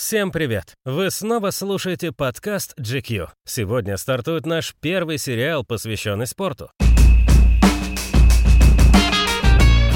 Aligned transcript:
Всем 0.00 0.32
привет! 0.32 0.76
Вы 0.86 1.10
снова 1.10 1.50
слушаете 1.50 2.10
подкаст 2.10 2.72
GQ. 2.80 3.28
Сегодня 3.44 3.98
стартует 3.98 4.46
наш 4.46 4.74
первый 4.80 5.18
сериал, 5.18 5.62
посвященный 5.62 6.26
спорту. 6.26 6.70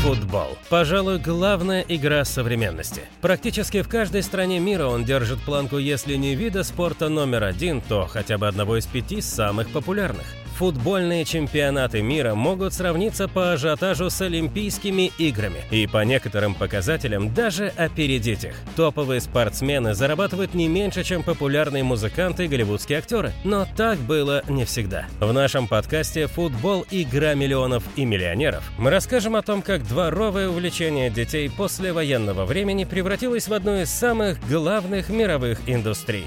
Футбол. 0.02 0.58
Пожалуй, 0.68 1.18
главная 1.18 1.80
игра 1.88 2.22
современности. 2.26 3.00
Практически 3.22 3.80
в 3.80 3.88
каждой 3.88 4.22
стране 4.22 4.58
мира 4.58 4.88
он 4.88 5.06
держит 5.06 5.40
планку, 5.40 5.78
если 5.78 6.16
не 6.16 6.34
вида 6.34 6.64
спорта 6.64 7.08
номер 7.08 7.42
один, 7.42 7.80
то 7.80 8.06
хотя 8.06 8.36
бы 8.36 8.46
одного 8.46 8.76
из 8.76 8.84
пяти 8.84 9.22
самых 9.22 9.70
популярных. 9.70 10.26
Футбольные 10.54 11.24
чемпионаты 11.24 12.00
мира 12.00 12.36
могут 12.36 12.74
сравниться 12.74 13.26
по 13.26 13.52
ажиотажу 13.52 14.08
с 14.08 14.20
Олимпийскими 14.20 15.10
играми 15.18 15.62
и 15.72 15.88
по 15.88 16.04
некоторым 16.04 16.54
показателям 16.54 17.34
даже 17.34 17.72
опередить 17.76 18.44
их. 18.44 18.54
Топовые 18.76 19.20
спортсмены 19.20 19.94
зарабатывают 19.94 20.54
не 20.54 20.68
меньше, 20.68 21.02
чем 21.02 21.24
популярные 21.24 21.82
музыканты 21.82 22.44
и 22.44 22.48
голливудские 22.48 22.98
актеры. 22.98 23.32
Но 23.42 23.66
так 23.76 23.98
было 23.98 24.44
не 24.48 24.64
всегда. 24.64 25.06
В 25.18 25.32
нашем 25.32 25.66
подкасте 25.66 26.28
«Футбол. 26.28 26.86
Игра 26.90 27.34
миллионов 27.34 27.82
и 27.96 28.04
миллионеров» 28.04 28.70
мы 28.78 28.90
расскажем 28.90 29.34
о 29.34 29.42
том, 29.42 29.60
как 29.60 29.86
дворовое 29.86 30.48
увлечение 30.48 31.10
детей 31.10 31.50
после 31.50 31.92
военного 31.92 32.44
времени 32.44 32.84
превратилось 32.84 33.48
в 33.48 33.54
одну 33.54 33.80
из 33.80 33.90
самых 33.90 34.38
главных 34.48 35.08
мировых 35.08 35.58
индустрий. 35.66 36.26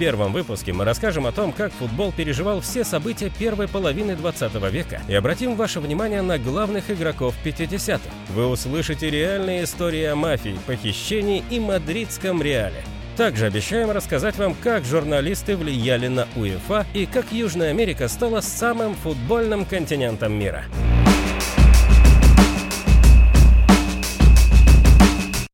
Первом 0.00 0.32
выпуске 0.32 0.72
мы 0.72 0.86
расскажем 0.86 1.26
о 1.26 1.32
том, 1.32 1.52
как 1.52 1.72
футбол 1.74 2.10
переживал 2.10 2.62
все 2.62 2.84
события 2.84 3.28
первой 3.28 3.68
половины 3.68 4.16
20 4.16 4.54
века 4.72 5.02
и 5.06 5.14
обратим 5.14 5.56
ваше 5.56 5.78
внимание 5.78 6.22
на 6.22 6.38
главных 6.38 6.90
игроков 6.90 7.34
50-х. 7.44 8.00
Вы 8.30 8.46
услышите 8.46 9.10
реальные 9.10 9.64
истории 9.64 10.04
о 10.04 10.16
мафии, 10.16 10.58
похищении 10.66 11.44
и 11.50 11.60
мадридском 11.60 12.40
реале. 12.40 12.82
Также 13.18 13.44
обещаем 13.44 13.90
рассказать 13.90 14.38
вам, 14.38 14.54
как 14.54 14.86
журналисты 14.86 15.54
влияли 15.54 16.08
на 16.08 16.26
УЕФА 16.34 16.86
и 16.94 17.04
как 17.04 17.30
Южная 17.30 17.68
Америка 17.68 18.08
стала 18.08 18.40
самым 18.40 18.94
футбольным 18.94 19.66
континентом 19.66 20.32
мира. 20.32 20.64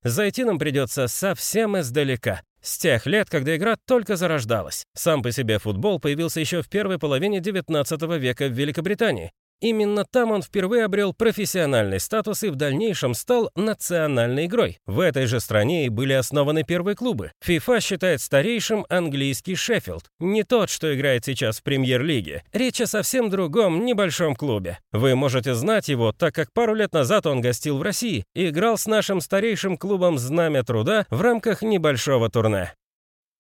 Зайти 0.04 0.44
нам 0.44 0.56
придется 0.60 1.08
совсем 1.08 1.76
издалека, 1.80 2.42
с 2.66 2.78
тех 2.78 3.06
лет, 3.06 3.30
когда 3.30 3.56
игра 3.56 3.76
только 3.86 4.16
зарождалась. 4.16 4.84
Сам 4.94 5.22
по 5.22 5.30
себе 5.30 5.58
футбол 5.58 6.00
появился 6.00 6.40
еще 6.40 6.62
в 6.62 6.68
первой 6.68 6.98
половине 6.98 7.38
XIX 7.38 8.18
века 8.18 8.48
в 8.48 8.52
Великобритании 8.52 9.32
Именно 9.60 10.04
там 10.04 10.30
он 10.32 10.42
впервые 10.42 10.84
обрел 10.84 11.14
профессиональный 11.14 11.98
статус 11.98 12.42
и 12.42 12.48
в 12.48 12.56
дальнейшем 12.56 13.14
стал 13.14 13.50
национальной 13.54 14.46
игрой. 14.46 14.78
В 14.86 15.00
этой 15.00 15.26
же 15.26 15.40
стране 15.40 15.86
и 15.86 15.88
были 15.88 16.12
основаны 16.12 16.62
первые 16.62 16.94
клубы. 16.94 17.32
FIFA 17.44 17.80
считает 17.80 18.20
старейшим 18.20 18.84
английский 18.88 19.54
Шеффилд. 19.54 20.04
Не 20.20 20.44
тот, 20.44 20.68
что 20.68 20.94
играет 20.94 21.24
сейчас 21.24 21.60
в 21.60 21.62
премьер-лиге. 21.62 22.44
Речь 22.52 22.80
о 22.80 22.86
совсем 22.86 23.30
другом, 23.30 23.84
небольшом 23.84 24.36
клубе. 24.36 24.78
Вы 24.92 25.14
можете 25.14 25.54
знать 25.54 25.88
его, 25.88 26.12
так 26.12 26.34
как 26.34 26.52
пару 26.52 26.74
лет 26.74 26.92
назад 26.92 27.26
он 27.26 27.40
гостил 27.40 27.78
в 27.78 27.82
России 27.82 28.24
и 28.34 28.48
играл 28.48 28.76
с 28.76 28.86
нашим 28.86 29.20
старейшим 29.20 29.78
клубом 29.78 30.18
«Знамя 30.18 30.62
труда» 30.62 31.06
в 31.10 31.20
рамках 31.20 31.62
небольшого 31.62 32.28
турне. 32.28 32.74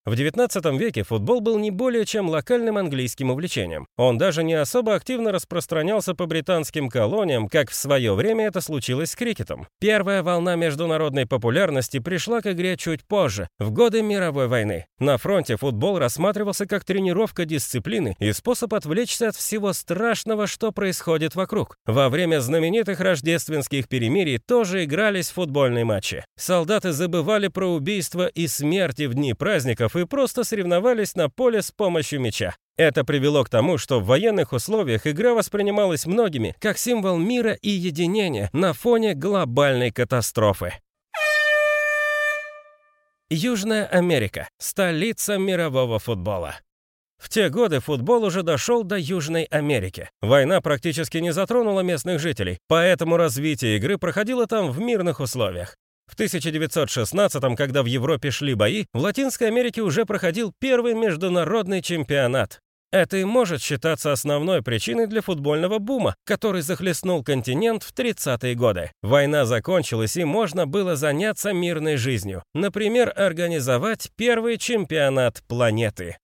В 0.06 0.12
XIX 0.12 0.78
веке 0.78 1.02
футбол 1.02 1.40
был 1.40 1.58
не 1.58 1.72
более 1.72 2.06
чем 2.06 2.28
локальным 2.28 2.76
английским 2.76 3.32
увлечением. 3.32 3.88
Он 3.96 4.18
даже 4.18 4.44
не 4.44 4.54
особо 4.54 4.94
активно 4.94 5.32
распространялся 5.32 6.14
по 6.14 6.26
британским 6.26 6.88
колониям, 6.88 7.48
как 7.48 7.70
в 7.70 7.74
свое 7.74 8.14
время 8.14 8.46
это 8.46 8.60
случилось 8.60 9.10
с 9.10 9.16
крикетом. 9.16 9.66
Первая 9.80 10.22
волна 10.22 10.54
международной 10.54 11.26
популярности 11.26 11.98
пришла 11.98 12.40
к 12.40 12.52
игре 12.52 12.76
чуть 12.76 13.04
позже, 13.04 13.48
в 13.58 13.72
годы 13.72 14.00
мировой 14.00 14.46
войны. 14.46 14.86
На 15.00 15.18
фронте 15.18 15.56
футбол 15.56 15.98
рассматривался 15.98 16.66
как 16.66 16.84
тренировка 16.84 17.44
дисциплины 17.44 18.14
и 18.20 18.30
способ 18.30 18.74
отвлечься 18.74 19.30
от 19.30 19.34
всего 19.34 19.72
страшного, 19.72 20.46
что 20.46 20.70
происходит 20.70 21.34
вокруг. 21.34 21.78
Во 21.84 22.10
время 22.10 22.38
знаменитых 22.38 23.00
рождественских 23.00 23.88
перемирий 23.88 24.38
тоже 24.38 24.84
игрались 24.84 25.30
футбольные 25.30 25.84
матчи. 25.84 26.24
Солдаты 26.36 26.92
забывали 26.92 27.48
про 27.48 27.66
убийства 27.66 28.28
и 28.28 28.46
смерти 28.46 29.06
в 29.06 29.14
дни 29.14 29.34
праздников 29.34 29.95
и 29.98 30.04
просто 30.04 30.44
соревновались 30.44 31.14
на 31.14 31.28
поле 31.28 31.62
с 31.62 31.70
помощью 31.70 32.20
мяча. 32.20 32.54
Это 32.76 33.04
привело 33.04 33.44
к 33.44 33.48
тому, 33.48 33.78
что 33.78 34.00
в 34.00 34.06
военных 34.06 34.52
условиях 34.52 35.06
игра 35.06 35.34
воспринималась 35.34 36.06
многими 36.06 36.54
как 36.60 36.78
символ 36.78 37.18
мира 37.18 37.52
и 37.52 37.70
единения 37.70 38.50
на 38.52 38.72
фоне 38.72 39.14
глобальной 39.14 39.90
катастрофы. 39.90 40.74
Южная 43.28 43.86
Америка– 43.86 44.48
столица 44.58 45.36
мирового 45.36 45.98
футбола. 45.98 46.54
В 47.18 47.28
те 47.28 47.48
годы 47.48 47.80
футбол 47.80 48.24
уже 48.24 48.42
дошел 48.42 48.84
до 48.84 48.96
Южной 48.96 49.44
Америки. 49.44 50.10
Война 50.20 50.60
практически 50.60 51.18
не 51.18 51.32
затронула 51.32 51.80
местных 51.80 52.20
жителей, 52.20 52.58
поэтому 52.68 53.16
развитие 53.16 53.78
игры 53.78 53.98
проходило 53.98 54.46
там 54.46 54.70
в 54.70 54.78
мирных 54.80 55.20
условиях. 55.20 55.76
В 56.06 56.18
1916-м, 56.18 57.56
когда 57.56 57.82
в 57.82 57.86
Европе 57.86 58.30
шли 58.30 58.54
бои, 58.54 58.84
в 58.92 58.98
Латинской 58.98 59.48
Америке 59.48 59.82
уже 59.82 60.06
проходил 60.06 60.52
первый 60.58 60.94
международный 60.94 61.82
чемпионат. 61.82 62.60
Это 62.92 63.16
и 63.16 63.24
может 63.24 63.60
считаться 63.60 64.12
основной 64.12 64.62
причиной 64.62 65.06
для 65.08 65.20
футбольного 65.20 65.78
бума, 65.78 66.14
который 66.24 66.62
захлестнул 66.62 67.24
континент 67.24 67.82
в 67.82 67.92
30-е 67.92 68.54
годы. 68.54 68.92
Война 69.02 69.44
закончилась, 69.44 70.16
и 70.16 70.24
можно 70.24 70.66
было 70.66 70.94
заняться 70.94 71.52
мирной 71.52 71.96
жизнью. 71.96 72.42
Например, 72.54 73.12
организовать 73.14 74.10
первый 74.16 74.56
чемпионат 74.56 75.42
планеты. 75.48 76.16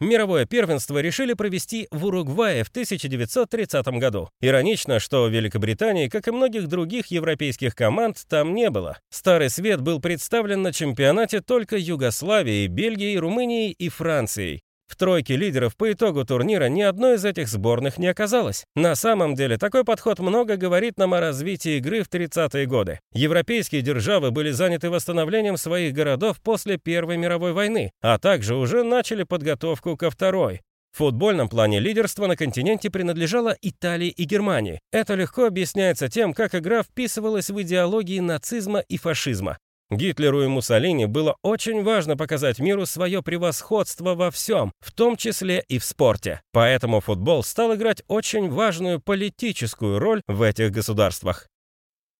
Мировое 0.00 0.46
первенство 0.46 0.98
решили 0.98 1.32
провести 1.32 1.88
в 1.90 2.06
Уругвае 2.06 2.62
в 2.62 2.68
1930 2.68 3.86
году. 3.98 4.30
Иронично, 4.40 5.00
что 5.00 5.26
Великобритании, 5.26 6.06
как 6.06 6.28
и 6.28 6.30
многих 6.30 6.68
других 6.68 7.08
европейских 7.08 7.74
команд, 7.74 8.24
там 8.28 8.54
не 8.54 8.70
было. 8.70 8.98
Старый 9.10 9.50
свет 9.50 9.80
был 9.80 10.00
представлен 10.00 10.62
на 10.62 10.72
чемпионате 10.72 11.40
только 11.40 11.76
Югославией, 11.76 12.68
Бельгией, 12.68 13.18
Румынией 13.18 13.72
и 13.72 13.88
Францией. 13.88 14.62
В 14.88 14.96
тройке 14.96 15.36
лидеров 15.36 15.76
по 15.76 15.92
итогу 15.92 16.24
турнира 16.24 16.68
ни 16.68 16.80
одной 16.80 17.16
из 17.16 17.24
этих 17.24 17.48
сборных 17.48 17.98
не 17.98 18.06
оказалось. 18.06 18.64
На 18.74 18.94
самом 18.94 19.34
деле, 19.34 19.58
такой 19.58 19.84
подход 19.84 20.18
много 20.18 20.56
говорит 20.56 20.96
нам 20.96 21.12
о 21.12 21.20
развитии 21.20 21.76
игры 21.76 22.02
в 22.02 22.08
30-е 22.08 22.64
годы. 22.64 22.98
Европейские 23.12 23.82
державы 23.82 24.30
были 24.30 24.50
заняты 24.50 24.88
восстановлением 24.88 25.58
своих 25.58 25.92
городов 25.92 26.40
после 26.40 26.78
Первой 26.78 27.18
мировой 27.18 27.52
войны, 27.52 27.90
а 28.00 28.18
также 28.18 28.56
уже 28.56 28.82
начали 28.82 29.24
подготовку 29.24 29.94
ко 29.96 30.10
второй. 30.10 30.62
В 30.92 30.98
футбольном 30.98 31.48
плане 31.48 31.80
лидерство 31.80 32.26
на 32.26 32.34
континенте 32.34 32.90
принадлежало 32.90 33.56
Италии 33.60 34.08
и 34.08 34.24
Германии. 34.24 34.80
Это 34.90 35.14
легко 35.14 35.44
объясняется 35.46 36.08
тем, 36.08 36.32
как 36.32 36.54
игра 36.54 36.82
вписывалась 36.82 37.50
в 37.50 37.62
идеологии 37.62 38.20
нацизма 38.20 38.80
и 38.80 38.96
фашизма. 38.96 39.58
Гитлеру 39.90 40.42
и 40.42 40.46
Муссолини 40.46 41.06
было 41.06 41.36
очень 41.42 41.82
важно 41.82 42.16
показать 42.16 42.58
миру 42.58 42.84
свое 42.84 43.22
превосходство 43.22 44.14
во 44.14 44.30
всем, 44.30 44.72
в 44.80 44.92
том 44.92 45.16
числе 45.16 45.64
и 45.66 45.78
в 45.78 45.84
спорте. 45.84 46.42
Поэтому 46.52 47.00
футбол 47.00 47.42
стал 47.42 47.74
играть 47.74 48.02
очень 48.06 48.50
важную 48.50 49.00
политическую 49.00 49.98
роль 49.98 50.20
в 50.26 50.42
этих 50.42 50.72
государствах. 50.72 51.48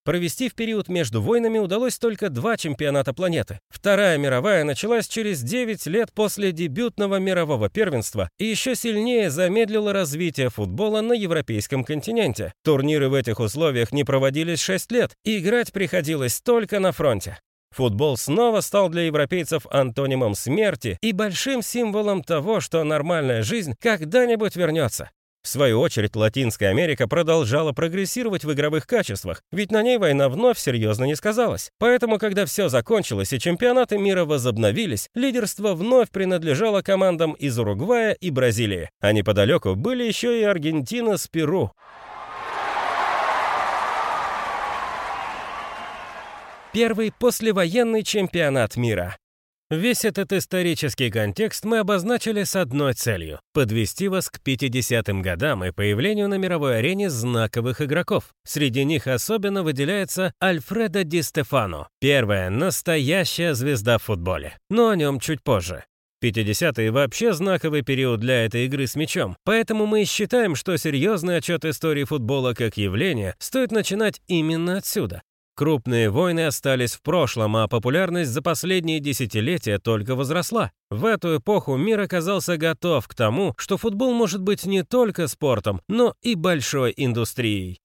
Провести 0.03 0.49
в 0.49 0.55
период 0.55 0.87
между 0.87 1.21
войнами 1.21 1.59
удалось 1.59 1.99
только 1.99 2.29
два 2.29 2.57
чемпионата 2.57 3.13
планеты. 3.13 3.59
Вторая 3.69 4.17
мировая 4.17 4.63
началась 4.63 5.07
через 5.07 5.43
9 5.43 5.85
лет 5.85 6.11
после 6.11 6.51
дебютного 6.51 7.17
мирового 7.17 7.69
первенства 7.69 8.29
и 8.39 8.45
еще 8.45 8.73
сильнее 8.73 9.29
замедлила 9.29 9.93
развитие 9.93 10.49
футбола 10.49 11.01
на 11.01 11.13
европейском 11.13 11.83
континенте. 11.83 12.53
Турниры 12.63 13.09
в 13.09 13.13
этих 13.13 13.39
условиях 13.39 13.91
не 13.91 14.03
проводились 14.03 14.61
6 14.61 14.91
лет, 14.91 15.11
и 15.23 15.37
играть 15.37 15.71
приходилось 15.71 16.41
только 16.41 16.79
на 16.79 16.91
фронте. 16.91 17.37
Футбол 17.71 18.17
снова 18.17 18.61
стал 18.61 18.89
для 18.89 19.03
европейцев 19.03 19.65
антонимом 19.69 20.35
смерти 20.35 20.97
и 21.01 21.11
большим 21.11 21.61
символом 21.61 22.23
того, 22.23 22.59
что 22.59 22.83
нормальная 22.83 23.43
жизнь 23.43 23.75
когда-нибудь 23.79 24.55
вернется. 24.55 25.11
В 25.41 25.47
свою 25.47 25.79
очередь, 25.79 26.17
Латинская 26.17 26.67
Америка 26.67 27.07
продолжала 27.07 27.71
прогрессировать 27.71 28.43
в 28.43 28.51
игровых 28.51 28.85
качествах, 28.85 29.41
ведь 29.53 29.71
на 29.71 29.81
ней 29.81 29.97
война 29.97 30.27
вновь 30.27 30.59
серьезно 30.59 31.05
не 31.05 31.15
сказалась. 31.15 31.71
Поэтому, 31.79 32.19
когда 32.19 32.45
все 32.45 32.67
закончилось 32.67 33.31
и 33.31 33.39
чемпионаты 33.39 33.97
мира 33.97 34.25
возобновились, 34.25 35.07
лидерство 35.15 35.75
вновь 35.75 36.09
принадлежало 36.09 36.81
командам 36.81 37.33
из 37.33 37.57
Уругвая 37.57 38.11
и 38.13 38.31
Бразилии. 38.31 38.89
А 38.99 39.13
неподалеку 39.13 39.75
были 39.75 40.03
еще 40.03 40.41
и 40.41 40.43
Аргентина 40.43 41.17
с 41.17 41.27
Перу. 41.27 41.71
Первый 46.71 47.11
послевоенный 47.11 48.03
чемпионат 48.03 48.77
мира. 48.77 49.17
Весь 49.71 50.05
этот 50.05 50.31
исторический 50.33 51.09
контекст 51.09 51.65
мы 51.65 51.79
обозначили 51.79 52.43
с 52.43 52.55
одной 52.55 52.93
целью– 52.93 53.39
подвести 53.53 54.07
вас 54.07 54.29
к 54.29 54.39
50-м 54.39 55.23
годам 55.23 55.65
и 55.65 55.71
появлению 55.71 56.27
на 56.27 56.35
мировой 56.35 56.77
арене 56.77 57.09
знаковых 57.09 57.81
игроков. 57.81 58.25
Среди 58.45 58.83
них 58.83 59.07
особенно 59.07 59.63
выделяется 59.63 60.31
Альфредо 60.43 61.03
Ди 61.03 61.23
Стефано, 61.23 61.87
первая 61.99 62.51
настоящая 62.51 63.55
звезда 63.55 63.97
в 63.97 64.03
футболе. 64.03 64.55
Но 64.69 64.89
о 64.89 64.95
нем 64.95 65.19
чуть 65.19 65.41
позже. 65.41 65.85
50-е 66.23 66.91
вообще 66.91 67.33
знаковый 67.33 67.81
период 67.81 68.19
для 68.19 68.45
этой 68.45 68.65
игры 68.65 68.85
с 68.85 68.95
мячом, 68.95 69.37
поэтому 69.43 69.87
мы 69.87 70.05
считаем, 70.05 70.55
что 70.55 70.77
серьезный 70.77 71.37
отчет 71.37 71.65
истории 71.65 72.03
футбола 72.03 72.53
как 72.53 72.77
явления 72.77 73.35
стоит 73.39 73.71
начинать 73.71 74.21
именно 74.27 74.77
отсюда. 74.77 75.23
Крупные 75.59 76.09
войны 76.09 76.45
остались 76.45 76.93
в 76.93 77.01
прошлом, 77.01 77.57
а 77.57 77.67
популярность 77.67 78.31
за 78.31 78.41
последние 78.41 79.01
десятилетия 79.01 79.77
только 79.77 80.15
возросла. 80.15 80.71
В 80.89 81.03
эту 81.03 81.35
эпоху 81.35 81.75
мир 81.75 81.99
оказался 81.99 82.55
готов 82.55 83.05
к 83.09 83.13
тому, 83.13 83.53
что 83.57 83.75
футбол 83.75 84.13
может 84.13 84.41
быть 84.41 84.65
не 84.65 84.83
только 84.83 85.27
спортом, 85.27 85.81
но 85.89 86.13
и 86.21 86.35
большой 86.35 86.93
индустрией. 86.95 87.81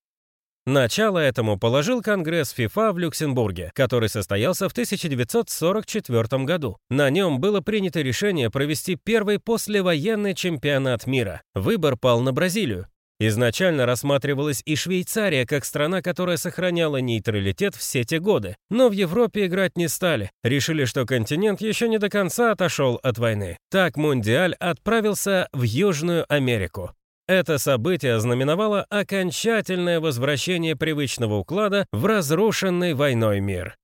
Начало 0.65 1.19
этому 1.19 1.59
положил 1.59 2.01
Конгресс 2.01 2.51
ФИФА 2.51 2.93
в 2.93 2.97
Люксембурге, 2.97 3.71
который 3.75 4.07
состоялся 4.07 4.69
в 4.69 4.71
1944 4.71 6.45
году. 6.45 6.77
На 6.89 7.09
нем 7.09 7.41
было 7.41 7.59
принято 7.59 7.99
решение 7.99 8.49
провести 8.49 8.95
первый 8.95 9.37
послевоенный 9.37 10.33
чемпионат 10.33 11.07
мира. 11.07 11.41
Выбор 11.53 11.97
пал 11.97 12.21
на 12.21 12.31
Бразилию. 12.31 12.87
Изначально 13.19 13.85
рассматривалась 13.85 14.61
и 14.65 14.75
Швейцария 14.75 15.45
как 15.45 15.63
страна, 15.63 16.01
которая 16.01 16.35
сохраняла 16.35 16.97
нейтралитет 16.97 17.73
все 17.75 18.03
те 18.03 18.19
годы. 18.19 18.57
Но 18.69 18.89
в 18.89 18.91
Европе 18.91 19.45
играть 19.45 19.77
не 19.77 19.87
стали. 19.87 20.31
Решили, 20.43 20.83
что 20.83 21.05
континент 21.05 21.61
еще 21.61 21.87
не 21.87 21.97
до 21.97 22.09
конца 22.09 22.51
отошел 22.51 22.99
от 23.03 23.17
войны. 23.17 23.57
Так 23.71 23.95
Мундиаль 23.95 24.55
отправился 24.55 25.47
в 25.53 25.61
Южную 25.61 26.25
Америку. 26.27 26.91
Это 27.27 27.57
событие 27.57 28.15
ознаменовало 28.15 28.83
окончательное 28.89 29.99
возвращение 29.99 30.75
привычного 30.75 31.35
уклада 31.35 31.87
в 31.91 32.05
разрушенный 32.05 32.93
войной 32.93 33.39
мир. 33.39 33.75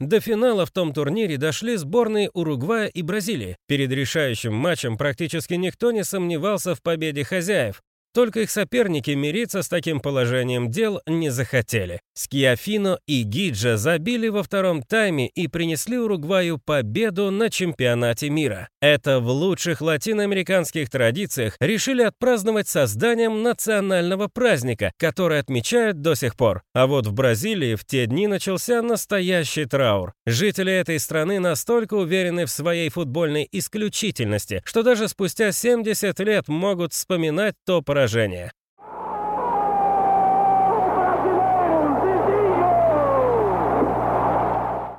До 0.00 0.18
финала 0.18 0.66
в 0.66 0.72
том 0.72 0.92
турнире 0.92 1.36
дошли 1.36 1.76
сборные 1.76 2.30
Уругвая 2.34 2.88
и 2.88 3.02
Бразилии. 3.02 3.56
Перед 3.68 3.92
решающим 3.92 4.52
матчем 4.52 4.96
практически 4.96 5.54
никто 5.54 5.92
не 5.92 6.02
сомневался 6.02 6.74
в 6.74 6.82
победе 6.82 7.22
хозяев, 7.22 7.80
только 8.14 8.40
их 8.40 8.50
соперники 8.50 9.10
мириться 9.10 9.62
с 9.62 9.68
таким 9.68 9.98
положением 10.00 10.70
дел 10.70 11.02
не 11.06 11.30
захотели. 11.30 12.00
Скиафино 12.14 13.00
и 13.06 13.22
Гиджа 13.22 13.76
забили 13.76 14.28
во 14.28 14.44
втором 14.44 14.82
тайме 14.82 15.26
и 15.26 15.48
принесли 15.48 15.98
Уругваю 15.98 16.58
победу 16.64 17.32
на 17.32 17.50
чемпионате 17.50 18.30
мира. 18.30 18.68
Это 18.80 19.18
в 19.18 19.28
лучших 19.28 19.80
латиноамериканских 19.80 20.88
традициях 20.90 21.56
решили 21.58 22.02
отпраздновать 22.02 22.68
созданием 22.68 23.42
национального 23.42 24.28
праздника, 24.28 24.92
который 24.96 25.40
отмечают 25.40 26.00
до 26.00 26.14
сих 26.14 26.36
пор. 26.36 26.62
А 26.72 26.86
вот 26.86 27.08
в 27.08 27.12
Бразилии 27.12 27.74
в 27.74 27.84
те 27.84 28.06
дни 28.06 28.28
начался 28.28 28.80
настоящий 28.80 29.64
траур. 29.64 30.12
Жители 30.24 30.72
этой 30.72 31.00
страны 31.00 31.40
настолько 31.40 31.94
уверены 31.94 32.46
в 32.46 32.50
своей 32.50 32.90
футбольной 32.90 33.48
исключительности, 33.50 34.62
что 34.64 34.84
даже 34.84 35.08
спустя 35.08 35.50
70 35.50 36.20
лет 36.20 36.46
могут 36.46 36.92
вспоминать 36.92 37.56
то 37.66 37.82
поражение, 37.82 38.03
поражение. 38.04 38.52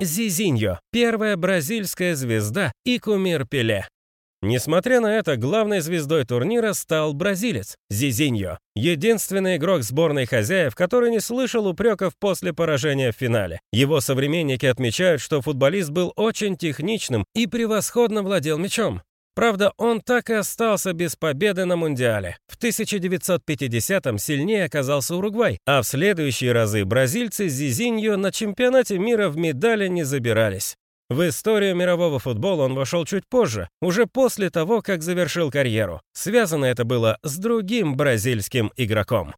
Зизиньо– 0.00 0.78
первая 0.92 1.36
бразильская 1.36 2.14
звезда 2.14 2.72
и 2.84 2.98
кумир 2.98 3.46
Пеле. 3.46 3.88
Несмотря 4.42 5.00
на 5.00 5.16
это, 5.16 5.36
главной 5.36 5.80
звездой 5.80 6.24
турнира 6.24 6.74
стал 6.74 7.14
бразилец 7.14 7.76
Зизиньо, 7.88 8.58
единственный 8.74 9.56
игрок 9.56 9.82
сборной 9.82 10.26
хозяев, 10.26 10.74
который 10.74 11.10
не 11.10 11.20
слышал 11.20 11.66
упреков 11.66 12.12
после 12.18 12.52
поражения 12.52 13.12
в 13.12 13.16
финале. 13.16 13.60
Его 13.72 14.00
современники 14.00 14.66
отмечают, 14.66 15.22
что 15.22 15.40
футболист 15.40 15.90
был 15.90 16.12
очень 16.16 16.56
техничным 16.56 17.24
и 17.34 17.46
превосходно 17.46 18.22
владел 18.22 18.58
мячом. 18.58 19.00
Правда, 19.36 19.74
он 19.76 20.00
так 20.00 20.30
и 20.30 20.32
остался 20.32 20.94
без 20.94 21.14
победы 21.14 21.66
на 21.66 21.76
Мундиале. 21.76 22.38
В 22.48 22.56
1950-м 22.58 24.16
сильнее 24.16 24.64
оказался 24.64 25.14
Уругвай, 25.14 25.58
а 25.66 25.82
в 25.82 25.86
следующие 25.86 26.52
разы 26.52 26.86
бразильцы 26.86 27.50
с 27.50 27.52
Зизиньо 27.52 28.16
на 28.16 28.32
чемпионате 28.32 28.98
мира 28.98 29.28
в 29.28 29.36
медали 29.36 29.88
не 29.88 30.04
забирались. 30.04 30.74
В 31.10 31.28
историю 31.28 31.76
мирового 31.76 32.18
футбола 32.18 32.64
он 32.64 32.74
вошел 32.74 33.04
чуть 33.04 33.28
позже, 33.28 33.68
уже 33.82 34.06
после 34.06 34.48
того, 34.48 34.80
как 34.80 35.02
завершил 35.02 35.50
карьеру. 35.50 36.00
Связано 36.14 36.64
это 36.64 36.86
было 36.86 37.18
с 37.22 37.36
другим 37.36 37.94
бразильским 37.94 38.72
игроком. 38.74 39.34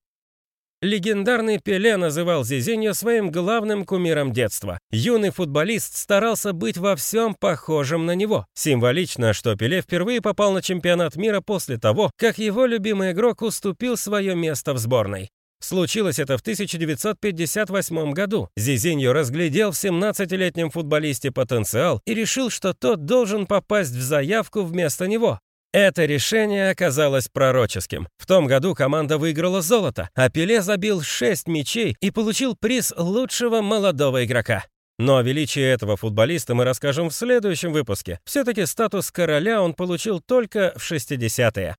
Легендарный 0.80 1.58
Пеле 1.58 1.96
называл 1.96 2.44
Зизиньо 2.44 2.92
своим 2.92 3.32
главным 3.32 3.84
кумиром 3.84 4.32
детства. 4.32 4.78
Юный 4.92 5.30
футболист 5.30 5.96
старался 5.96 6.52
быть 6.52 6.78
во 6.78 6.94
всем 6.94 7.34
похожим 7.34 8.06
на 8.06 8.14
него. 8.14 8.46
Символично, 8.54 9.32
что 9.32 9.56
Пеле 9.56 9.82
впервые 9.82 10.20
попал 10.20 10.52
на 10.52 10.62
чемпионат 10.62 11.16
мира 11.16 11.40
после 11.40 11.78
того, 11.78 12.12
как 12.16 12.38
его 12.38 12.64
любимый 12.64 13.10
игрок 13.10 13.42
уступил 13.42 13.96
свое 13.96 14.36
место 14.36 14.72
в 14.72 14.78
сборной. 14.78 15.30
Случилось 15.60 16.20
это 16.20 16.38
в 16.38 16.42
1958 16.42 18.12
году. 18.12 18.48
Зизиньо 18.56 19.12
разглядел 19.12 19.72
в 19.72 19.74
17-летнем 19.74 20.70
футболисте 20.70 21.32
потенциал 21.32 22.00
и 22.06 22.14
решил, 22.14 22.50
что 22.50 22.72
тот 22.72 23.04
должен 23.04 23.46
попасть 23.46 23.90
в 23.90 24.00
заявку 24.00 24.62
вместо 24.62 25.08
него. 25.08 25.40
Это 25.73 26.06
решение 26.06 26.70
оказалось 26.70 27.29
пророческим. 27.29 28.09
В 28.17 28.26
том 28.26 28.47
году 28.47 28.75
команда 28.75 29.19
выиграла 29.19 29.61
золото, 29.61 30.09
а 30.15 30.31
Пеле 30.31 30.62
забил 30.62 31.03
6 31.03 31.47
мячей 31.47 31.94
и 32.00 32.11
получил 32.11 32.56
приз 32.59 32.94
лучшего 32.97 33.61
молодого 33.61 34.25
игрока. 34.25 34.65
Но 34.99 35.19
о 35.19 35.23
величии 35.23 35.62
этого 35.62 35.97
футболиста 35.97 36.55
мы 36.55 36.65
расскажем 36.65 37.11
в 37.11 37.15
следующем 37.15 37.73
выпуске. 37.73 38.19
Все-таки 38.25 38.65
статус 38.65 39.11
короля 39.12 39.62
он 39.62 39.75
получил 39.75 40.20
только 40.20 40.73
в 40.76 40.91
60-е. 40.91 41.76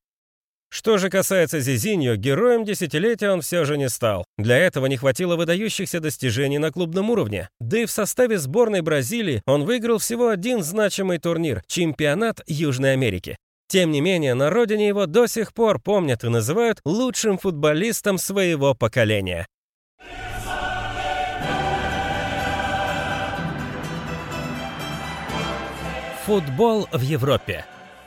Что 0.72 1.00
же 1.00 1.10
касается 1.10 1.60
Зизиньо, 1.60 2.16
героем 2.16 2.64
десятилетия 2.64 3.32
он 3.32 3.42
все 3.42 3.66
же 3.66 3.76
не 3.76 3.90
стал. 3.90 4.24
Для 4.38 4.56
этого 4.56 4.86
не 4.86 4.98
хватило 4.98 5.36
выдающихся 5.36 6.00
достижений 6.00 6.60
на 6.60 6.72
клубном 6.72 7.10
уровне. 7.10 7.50
Да 7.60 7.80
и 7.80 7.86
в 7.88 7.92
составе 7.92 8.38
сборной 8.38 8.82
Бразилии 8.82 9.42
он 9.48 9.66
выиграл 9.66 9.98
всего 9.98 10.30
один 10.30 10.62
значимый 10.62 11.18
турнир– 11.18 11.64
чемпионат 11.68 12.42
Южной 12.46 12.94
Америки. 12.94 13.36
Тем 13.69 13.92
не 13.92 14.01
менее, 14.01 14.33
на 14.33 14.50
родине 14.50 14.88
его 14.88 15.06
до 15.06 15.27
сих 15.27 15.54
пор 15.54 15.80
помнят 15.80 16.24
и 16.24 16.30
называют 16.30 16.80
лучшим 16.86 17.38
футболистом 17.38 18.18
своего 18.18 18.74
поколения. 18.74 19.45
Футбол 26.26 26.88
в 26.92 27.02
Европе. 27.02 27.64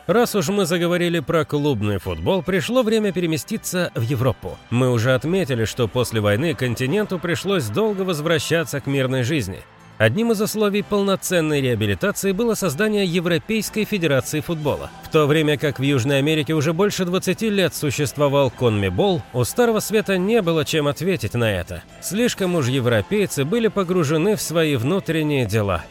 Раз 0.08 0.34
уж 0.34 0.48
мы 0.48 0.66
заговорили 0.66 1.20
про 1.20 1.44
клубный 1.44 1.98
футбол, 1.98 2.42
пришло 2.42 2.82
время 2.82 3.12
переместиться 3.12 3.92
в 3.94 4.00
Европу. 4.00 4.58
Мы 4.70 4.90
уже 4.90 5.14
отметили, 5.14 5.64
что 5.64 5.86
после 5.86 6.20
войны 6.20 6.54
континенту 6.54 7.20
пришлось 7.20 7.66
долго 7.66 8.02
возвращаться 8.02 8.80
к 8.80 8.86
мирной 8.86 9.22
жизни. 9.22 9.60
Одним 9.98 10.32
из 10.32 10.40
условий 10.40 10.82
полноценной 10.82 11.60
реабилитации 11.60 12.32
было 12.32 12.54
создание 12.54 13.04
Европейской 13.04 13.84
Федерации 13.84 14.40
футбола. 14.40 14.90
В 15.04 15.10
то 15.10 15.26
время 15.26 15.56
как 15.58 15.78
в 15.78 15.82
Южной 15.82 16.18
Америке 16.18 16.54
уже 16.54 16.72
больше 16.72 17.04
20 17.04 17.42
лет 17.42 17.74
существовал 17.74 18.50
конмебол, 18.50 19.22
у 19.32 19.44
Старого 19.44 19.80
Света 19.80 20.18
не 20.18 20.42
было 20.42 20.64
чем 20.64 20.88
ответить 20.88 21.34
на 21.34 21.50
это. 21.52 21.82
Слишком 22.00 22.54
уж 22.54 22.68
европейцы 22.68 23.44
были 23.44 23.68
погружены 23.68 24.36
в 24.36 24.42
свои 24.42 24.76
внутренние 24.76 25.46
дела. 25.46 25.84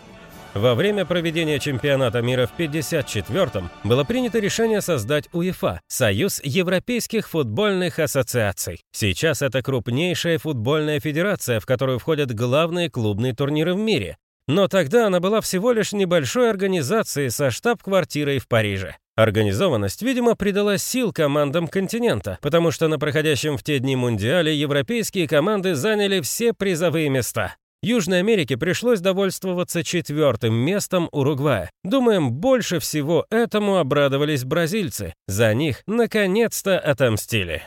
Во 0.53 0.75
время 0.75 1.05
проведения 1.05 1.59
чемпионата 1.59 2.21
мира 2.21 2.45
в 2.45 2.59
54-м 2.59 3.69
было 3.85 4.03
принято 4.03 4.37
решение 4.39 4.81
создать 4.81 5.29
УЕФА– 5.31 5.79
Союз 5.87 6.41
Европейских 6.43 7.29
футбольных 7.29 7.99
ассоциаций. 7.99 8.81
Сейчас 8.91 9.41
это 9.41 9.61
крупнейшая 9.61 10.39
футбольная 10.39 10.99
федерация, 10.99 11.61
в 11.61 11.65
которую 11.65 11.99
входят 11.99 12.33
главные 12.33 12.89
клубные 12.89 13.33
турниры 13.33 13.73
в 13.73 13.77
мире. 13.77 14.17
Но 14.47 14.67
тогда 14.67 15.07
она 15.07 15.21
была 15.21 15.39
всего 15.39 15.71
лишь 15.71 15.93
небольшой 15.93 16.49
организацией 16.49 17.29
со 17.29 17.49
штаб-квартирой 17.49 18.39
в 18.39 18.49
Париже. 18.49 18.97
Организованность, 19.15 20.01
видимо, 20.01 20.35
придала 20.35 20.77
сил 20.77 21.13
командам 21.13 21.67
континента, 21.67 22.39
потому 22.41 22.71
что 22.71 22.89
на 22.89 22.99
проходящем 22.99 23.55
в 23.55 23.63
те 23.63 23.79
дни 23.79 23.95
Мундиале 23.95 24.53
европейские 24.53 25.27
команды 25.27 25.75
заняли 25.75 26.19
все 26.21 26.53
призовые 26.53 27.09
места. 27.09 27.55
Южной 27.83 28.19
Америке 28.19 28.57
пришлось 28.57 28.99
довольствоваться 28.99 29.83
четвертым 29.83 30.53
местом 30.53 31.09
Уругвая. 31.11 31.71
Думаем, 31.83 32.31
больше 32.31 32.79
всего 32.79 33.25
этому 33.31 33.77
обрадовались 33.77 34.43
бразильцы. 34.43 35.15
За 35.27 35.53
них 35.55 35.81
наконец-то 35.87 36.77
отомстили. 36.79 37.63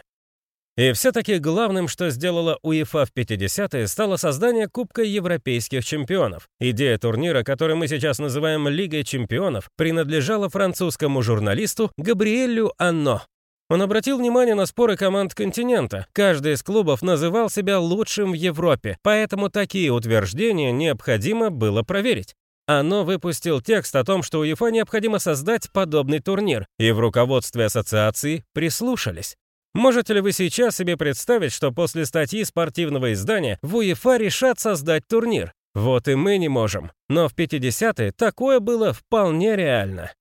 И 0.77 0.93
все-таки 0.93 1.39
главным, 1.39 1.87
что 1.87 2.11
сделала 2.11 2.59
УЕФА 2.63 3.07
в 3.07 3.13
50-е, 3.17 3.87
стало 3.87 4.17
создание 4.17 4.69
Кубка 4.69 5.03
Европейских 5.03 5.85
чемпионов. 5.85 6.49
Идея 6.61 6.99
турнира, 6.99 7.45
который 7.45 7.77
мы 7.77 7.87
сейчас 7.87 8.19
называем 8.19 8.67
Лигой 8.69 9.05
чемпионов, 9.05 9.69
принадлежала 9.77 10.49
французскому 10.49 11.23
журналисту 11.23 11.93
Габриэлю 11.97 12.73
Анно. 12.77 13.23
Он 13.71 13.81
обратил 13.81 14.19
внимание 14.19 14.55
на 14.55 14.67
споры 14.67 14.97
команд 14.97 15.35
континента. 15.35 16.07
Каждый 16.13 16.53
из 16.53 16.63
клубов 16.63 17.03
называл 17.03 17.49
себя 17.49 17.81
лучшим 17.81 18.33
в 18.33 18.35
Европе, 18.35 18.99
поэтому 19.03 19.49
такие 19.49 19.91
утверждения 19.91 20.71
необходимо 20.71 21.51
было 21.51 21.83
проверить. 21.83 22.35
Оно 22.67 23.05
выпустил 23.05 23.61
текст 23.61 23.95
о 23.97 24.05
том, 24.05 24.23
что 24.23 24.41
УЕФА 24.41 24.71
необходимо 24.71 25.19
создать 25.19 25.71
подобный 25.71 26.21
турнир, 26.21 26.67
и 26.79 26.91
в 26.93 26.99
руководстве 26.99 27.67
ассоциации 27.67 28.45
прислушались. 28.53 29.37
Можете 29.75 30.15
ли 30.15 30.21
вы 30.21 30.33
сейчас 30.33 30.77
себе 30.77 30.97
представить, 30.97 31.53
что 31.53 31.73
после 31.73 32.07
статьи 32.07 32.45
спортивного 32.45 33.13
издания 33.13 33.59
в 33.63 33.77
УЕФА 33.77 34.17
решат 34.19 34.61
создать 34.61 35.07
турнир? 35.09 35.53
Вот 35.75 36.07
и 36.07 36.15
мы 36.15 36.39
не 36.39 36.49
можем. 36.49 36.93
Но 37.09 37.29
в 37.29 37.35
50-е 37.35 38.13
такое 38.13 38.61
было 38.61 38.93
вполне 38.93 39.57
реально. 39.57 40.13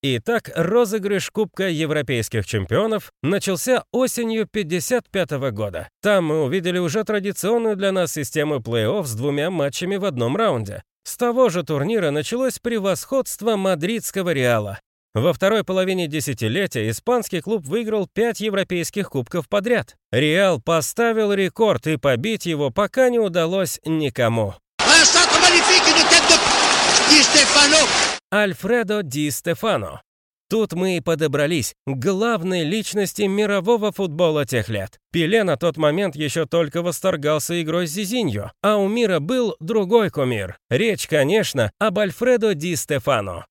Итак, 0.00 0.52
розыгрыш 0.54 1.28
Кубка 1.30 1.68
Европейских 1.68 2.46
чемпионов 2.46 3.10
начался 3.20 3.82
осенью 3.90 4.46
55 4.46 5.32
-го 5.32 5.50
года. 5.50 5.88
Там 6.00 6.26
мы 6.26 6.44
увидели 6.44 6.78
уже 6.78 7.02
традиционную 7.02 7.74
для 7.74 7.90
нас 7.90 8.12
систему 8.12 8.58
плей-офф 8.58 9.04
с 9.04 9.14
двумя 9.14 9.50
матчами 9.50 9.96
в 9.96 10.04
одном 10.04 10.36
раунде. 10.36 10.84
С 11.02 11.16
того 11.16 11.48
же 11.48 11.64
турнира 11.64 12.12
началось 12.12 12.60
превосходство 12.60 13.56
мадридского 13.56 14.32
Реала. 14.32 14.78
Во 15.14 15.32
второй 15.32 15.64
половине 15.64 16.06
десятилетия 16.06 16.90
испанский 16.90 17.40
клуб 17.40 17.66
выиграл 17.66 18.06
пять 18.06 18.40
европейских 18.40 19.10
кубков 19.10 19.48
подряд. 19.48 19.96
Реал 20.12 20.60
поставил 20.60 21.32
рекорд, 21.32 21.88
и 21.88 21.96
побить 21.96 22.46
его 22.46 22.70
пока 22.70 23.08
не 23.08 23.18
удалось 23.18 23.80
никому. 23.84 24.54
Альфредо 28.32 29.02
Ди 29.02 29.30
Стефано. 29.30 30.02
Тут 30.50 30.74
мы 30.74 30.98
и 30.98 31.00
подобрались 31.00 31.74
к 31.86 31.94
главной 31.94 32.62
личности 32.62 33.22
мирового 33.22 33.90
футбола 33.90 34.44
тех 34.44 34.68
лет. 34.68 34.98
Пеле 35.12 35.44
на 35.44 35.56
тот 35.56 35.78
момент 35.78 36.14
еще 36.14 36.44
только 36.44 36.82
восторгался 36.82 37.60
игрой 37.62 37.86
Зизиньо, 37.86 38.52
а 38.62 38.76
у 38.76 38.86
мира 38.86 39.18
был 39.20 39.56
другой 39.60 40.10
кумир. 40.10 40.58
Речь, 40.68 41.06
конечно, 41.06 41.70
об 41.78 41.98
Альфредо 41.98 42.54
Ди 42.54 42.76
Стефано. 42.76 43.46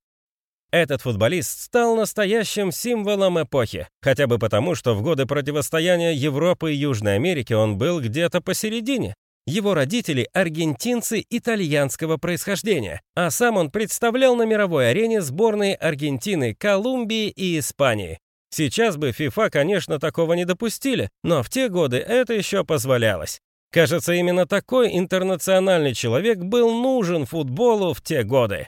Этот 0.69 1.01
футболист 1.01 1.59
стал 1.61 1.95
настоящим 1.95 2.71
символом 2.71 3.41
эпохи, 3.41 3.87
хотя 4.01 4.27
бы 4.27 4.37
потому, 4.37 4.75
что 4.75 4.93
в 4.93 5.01
годы 5.01 5.25
противостояния 5.25 6.13
Европы 6.13 6.71
и 6.71 6.75
Южной 6.75 7.15
Америки 7.15 7.53
он 7.53 7.79
был 7.79 7.99
где-то 7.99 8.41
посередине. 8.41 9.15
Его 9.47 9.73
родители– 9.73 10.27
аргентинцы 10.33 11.25
итальянского 11.29 12.17
происхождения, 12.17 13.01
а 13.15 13.31
сам 13.31 13.55
он 13.55 13.71
представлял 13.71 14.35
на 14.35 14.43
мировой 14.43 14.89
арене 14.89 15.21
сборные 15.21 15.73
Аргентины, 15.75 16.53
Колумбии 16.53 17.29
и 17.29 17.57
Испании. 17.57 18.19
Сейчас 18.49 18.97
бы 18.97 19.13
ФИФА, 19.13 19.49
конечно, 19.49 19.99
такого 19.99 20.33
не 20.33 20.43
допустили, 20.43 21.09
но 21.23 21.43
в 21.43 21.49
те 21.49 21.69
годы 21.69 21.95
это 21.95 22.33
еще 22.33 22.65
позволялось. 22.65 23.39
Кажется, 23.71 24.11
именно 24.11 24.45
такой 24.45 24.97
интернациональный 24.97 25.93
человек 25.93 26.39
был 26.39 26.69
нужен 26.81 27.25
футболу 27.25 27.93
в 27.93 28.01
те 28.01 28.23
годы. 28.23 28.67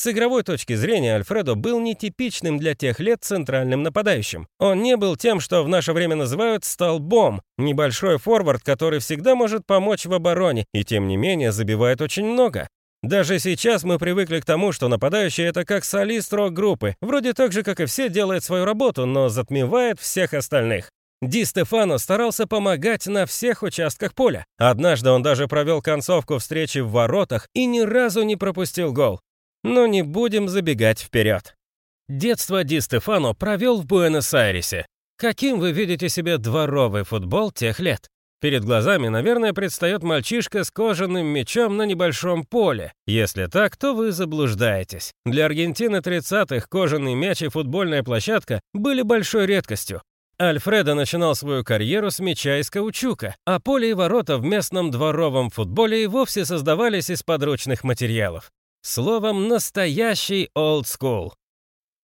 С 0.00 0.06
игровой 0.06 0.44
точки 0.44 0.76
зрения 0.76 1.14
Альфредо 1.16 1.56
был 1.56 1.78
нетипичным 1.78 2.58
для 2.58 2.74
тех 2.74 3.00
лет 3.00 3.18
центральным 3.22 3.82
нападающим. 3.82 4.48
Он 4.58 4.82
не 4.82 4.96
был 4.96 5.14
тем, 5.14 5.40
что 5.40 5.62
в 5.62 5.68
наше 5.68 5.92
время 5.92 6.16
называют 6.16 6.64
«столбом», 6.64 7.42
небольшой 7.58 8.16
форвард, 8.16 8.62
который 8.62 9.00
всегда 9.00 9.34
может 9.34 9.66
помочь 9.66 10.06
в 10.06 10.14
обороне, 10.14 10.64
и 10.72 10.84
тем 10.84 11.06
не 11.06 11.18
менее 11.18 11.52
забивает 11.52 12.00
очень 12.00 12.24
много. 12.24 12.66
Даже 13.02 13.38
сейчас 13.38 13.84
мы 13.84 13.98
привыкли 13.98 14.40
к 14.40 14.46
тому, 14.46 14.72
что 14.72 14.88
нападающий 14.88 15.44
это 15.44 15.66
как 15.66 15.84
солист 15.84 16.32
рок-группы, 16.32 16.94
вроде 17.02 17.34
так 17.34 17.52
же, 17.52 17.62
как 17.62 17.80
и 17.80 17.84
все, 17.84 18.08
делает 18.08 18.42
свою 18.42 18.64
работу, 18.64 19.04
но 19.04 19.28
затмевает 19.28 20.00
всех 20.00 20.32
остальных. 20.32 20.88
Ди 21.20 21.44
Стефано 21.44 21.98
старался 21.98 22.46
помогать 22.46 23.06
на 23.06 23.26
всех 23.26 23.62
участках 23.62 24.14
поля. 24.14 24.46
Однажды 24.56 25.10
он 25.10 25.22
даже 25.22 25.46
провел 25.46 25.82
концовку 25.82 26.38
встречи 26.38 26.78
в 26.78 26.90
воротах 26.90 27.48
и 27.52 27.66
ни 27.66 27.80
разу 27.80 28.22
не 28.22 28.36
пропустил 28.36 28.94
гол. 28.94 29.20
Но 29.62 29.86
не 29.86 30.02
будем 30.02 30.48
забегать 30.48 31.00
вперед. 31.00 31.56
Детство 32.08 32.64
Ди 32.64 32.80
Стефано 32.80 33.34
провел 33.34 33.80
в 33.80 33.86
Буэнос-Айресе. 33.86 34.86
Каким 35.16 35.60
вы 35.60 35.72
видите 35.72 36.08
себе 36.08 36.38
дворовый 36.38 37.04
футбол 37.04 37.52
тех 37.52 37.78
лет? 37.78 38.08
Перед 38.40 38.64
глазами, 38.64 39.08
наверное, 39.08 39.52
предстает 39.52 40.02
мальчишка 40.02 40.64
с 40.64 40.70
кожаным 40.70 41.26
мячом 41.26 41.76
на 41.76 41.82
небольшом 41.82 42.44
поле. 42.44 42.94
Если 43.06 43.46
так, 43.46 43.76
то 43.76 43.94
вы 43.94 44.12
заблуждаетесь. 44.12 45.12
Для 45.26 45.44
Аргентины 45.44 45.96
30-х 45.96 46.66
кожаный 46.70 47.14
мяч 47.14 47.42
и 47.42 47.48
футбольная 47.48 48.02
площадка 48.02 48.60
были 48.72 49.02
большой 49.02 49.44
редкостью. 49.44 50.00
Альфредо 50.40 50.94
начинал 50.94 51.34
свою 51.34 51.64
карьеру 51.64 52.10
с 52.10 52.18
мяча 52.18 52.58
из 52.58 52.70
каучука, 52.70 53.36
а 53.44 53.60
поле 53.60 53.90
и 53.90 53.94
ворота 53.94 54.38
в 54.38 54.42
местном 54.42 54.90
дворовом 54.90 55.50
футболе 55.50 56.02
и 56.02 56.06
вовсе 56.06 56.46
создавались 56.46 57.10
из 57.10 57.22
подручных 57.22 57.84
материалов. 57.84 58.50
Словом, 58.82 59.48
настоящий 59.48 60.50
school. 60.56 61.32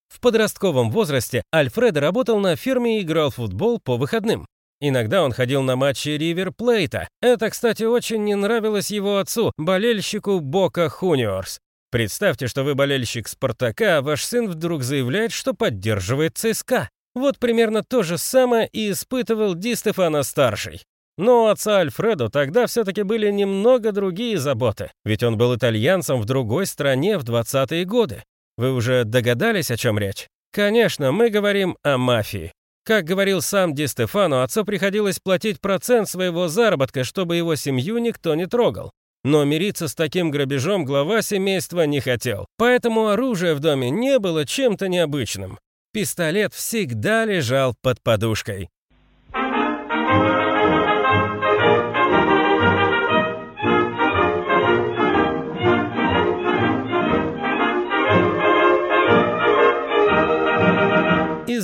В 0.09 0.21
подростковом 0.21 0.90
возрасте 0.90 1.42
Альфредо 1.54 2.00
работал 2.00 2.38
на 2.38 2.56
фирме 2.56 2.99
и 2.99 3.02
играл 3.02 3.30
в 3.30 3.37
футбол 3.37 3.80
по 3.80 3.97
выходным. 3.97 4.47
Иногда 4.80 5.23
он 5.23 5.33
ходил 5.33 5.62
на 5.62 5.76
матчи 5.76 6.11
Ривер 6.11 6.52
Плейта. 6.52 7.09
Это, 7.23 7.49
кстати, 7.49 7.85
очень 7.85 8.25
не 8.25 8.35
нравилось 8.35 8.90
его 8.90 9.18
отцу, 9.18 9.52
болельщику 9.56 10.40
Бока 10.40 10.90
Хуниорс. 10.90 11.61
Представьте, 11.90 12.47
что 12.47 12.62
вы 12.62 12.75
болельщик 12.75 13.26
Спартака, 13.26 13.99
а 13.99 14.02
ваш 14.02 14.23
сын 14.23 14.49
вдруг 14.49 14.83
заявляет, 14.83 15.33
что 15.33 15.54
поддерживает 15.54 16.37
ЦСКА. 16.37 16.90
Вот 17.14 17.38
примерно 17.38 17.83
то 17.83 18.02
же 18.02 18.18
самое 18.18 18.68
и 18.68 18.90
испытывал 18.90 19.54
Ди 19.54 19.75
Стефано-старший. 19.75 20.83
Но 21.18 21.44
у 21.44 21.46
отца 21.46 21.78
Альфредо 21.78 22.28
тогда 22.28 22.66
все-таки 22.66 23.02
были 23.02 23.30
немного 23.30 23.92
другие 23.92 24.38
заботы, 24.38 24.90
ведь 25.04 25.23
он 25.23 25.38
был 25.38 25.54
итальянцем 25.54 26.20
в 26.20 26.26
другой 26.26 26.66
стране 26.66 27.18
в 27.18 27.25
20-е 27.25 27.85
годы. 27.85 28.23
Вы 28.56 28.73
уже 28.73 29.04
догадались, 29.04 29.70
о 29.70 29.76
чем 29.76 29.99
речь? 29.99 30.28
Конечно, 30.52 31.12
мы 31.12 31.30
говорим 31.30 31.76
о 31.82 31.99
мафии. 31.99 32.52
Как 32.85 33.04
говорил 33.04 33.42
сам 33.42 33.75
Ди 33.75 33.87
Стефано, 33.87 34.44
отцу 34.44 34.64
приходилось 34.64 35.18
платить 35.18 35.61
процент 35.61 36.08
своего 36.08 36.49
заработка, 36.49 37.02
чтобы 37.02 37.37
его 37.37 37.56
семью 37.56 37.99
никто 37.99 38.35
не 38.35 38.46
трогал. 38.46 38.92
Но 39.25 39.44
мириться 39.44 39.88
с 39.88 39.94
таким 39.96 40.30
грабежом 40.30 40.85
глава 40.85 41.20
семейства 41.20 41.85
не 41.85 41.99
хотел. 41.99 42.46
Поэтому 42.58 43.08
оружие 43.08 43.54
в 43.54 43.61
доме 43.61 43.90
не 43.90 44.20
было 44.20 44.46
чем-то 44.46 44.87
необычным. 44.87 45.58
Пистолет 45.92 46.54
всегда 46.54 47.25
лежал 47.25 47.75
под 47.82 48.00
подушкой. 48.02 48.68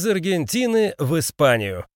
Из 0.02 0.06
Аргентины 0.08 0.96
в 0.98 1.16
Испанию. 1.16 1.86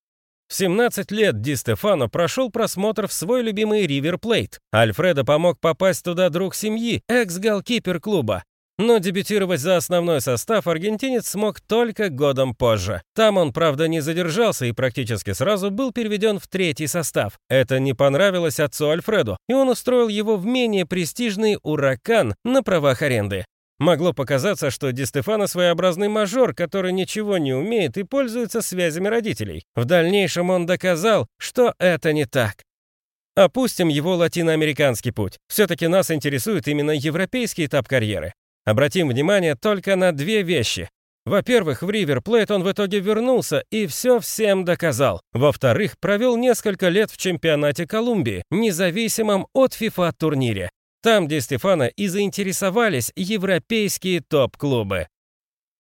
В 0.47 0.55
17 0.55 1.11
лет 1.11 1.41
Ди 1.41 1.57
Стефано 1.57 2.09
прошел 2.09 2.53
просмотр 2.53 3.09
в 3.09 3.13
свой 3.13 3.43
любимый 3.43 3.85
Ривер 3.85 4.17
Плейт. 4.17 4.61
Альфредо 4.73 5.25
помог 5.25 5.59
попасть 5.59 6.05
туда 6.05 6.29
друг 6.29 6.55
семьи, 6.55 7.03
экс-голкипер 7.09 7.99
клуба. 7.99 8.45
Но 8.79 8.99
дебютировать 8.99 9.59
за 9.59 9.77
основной 9.77 10.21
состав 10.21 10.69
аргентинец 10.69 11.27
смог 11.27 11.61
только 11.61 12.09
годом 12.09 12.55
позже. 12.55 13.03
Там 13.13 13.39
он, 13.39 13.53
правда, 13.53 13.89
не 13.89 13.99
задержался 13.99 14.67
и 14.67 14.73
практически 14.73 15.33
сразу 15.33 15.73
был 15.73 15.91
переведен 15.91 16.39
в 16.39 16.47
третий 16.47 16.87
состав. 16.87 17.41
Это 17.49 17.81
не 17.81 17.93
понравилось 17.93 18.61
отцу 18.61 18.91
Альфреду, 18.91 19.37
и 19.49 19.53
он 19.53 19.69
устроил 19.69 20.07
его 20.07 20.37
в 20.37 20.47
менее 20.47 20.87
престижный 20.87 21.59
«Уракан» 21.65 22.37
на 22.45 22.63
правах 22.63 23.03
аренды. 23.03 23.47
Могло 23.79 24.15
показаться, 24.15 24.71
что 24.71 24.91
Ди 24.91 25.05
Стефано 25.05 25.47
своеобразный 25.47 26.09
мажор, 26.09 26.55
который 26.55 26.93
ничего 26.93 27.37
не 27.37 27.53
умеет 27.53 27.99
и 27.99 28.05
пользуется 28.05 28.63
связями 28.63 29.09
родителей. 29.09 29.65
В 29.75 29.85
дальнейшем 29.85 30.49
он 30.49 30.65
доказал, 30.65 31.27
что 31.39 31.75
это 31.79 32.13
не 32.15 32.25
так. 32.25 32.63
Опустим 33.35 33.89
его 33.89 34.15
латиноамериканский 34.17 35.13
путь. 35.13 35.37
Все-таки 35.47 35.89
нас 35.89 36.11
интересует 36.11 36.69
именно 36.69 36.93
европейский 36.93 37.67
этап 37.67 37.87
карьеры. 37.87 38.33
Обратим 38.65 39.09
внимание 39.09 39.55
только 39.55 39.95
на 39.95 40.13
две 40.13 40.43
вещи. 40.43 40.89
Во-первых, 41.27 41.83
в 41.83 41.91
Ривер 41.91 42.23
Плейт 42.23 42.51
он 42.51 42.63
в 42.63 42.71
итоге 42.71 43.01
вернулся 43.01 43.63
и 43.71 43.87
все 43.87 44.21
всем 44.21 44.65
доказал. 44.65 45.21
Во-вторых, 45.33 45.99
провел 46.01 46.37
несколько 46.37 46.89
лет 46.89 47.11
в 47.11 47.19
чемпионате 47.19 47.87
Колумбии, 47.87 48.45
независимом 48.51 49.49
от 49.53 49.73
FIFA 49.79 50.13
турнире. 50.17 50.71
Там, 51.07 51.29
где 51.29 51.41
Стефана 51.41 51.85
и 51.85 52.09
заинтересовались 52.09 53.13
европейские 53.15 54.23
топ-клубы. 54.23 55.07